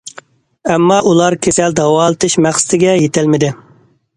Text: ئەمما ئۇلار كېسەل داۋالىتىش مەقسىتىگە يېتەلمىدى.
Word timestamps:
ئەمما 0.69 0.95
ئۇلار 1.09 1.35
كېسەل 1.47 1.75
داۋالىتىش 1.81 2.39
مەقسىتىگە 2.47 2.97
يېتەلمىدى. 3.05 3.53